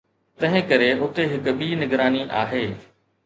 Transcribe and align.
تنهنڪري 0.43 0.87
اتي 1.03 1.23
هڪ 1.33 1.45
ٻي 1.59 1.69
نگراني 1.81 2.23
آهي 2.41 2.65